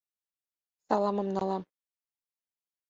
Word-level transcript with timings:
Саламым 0.87 1.27
налам. 1.35 1.63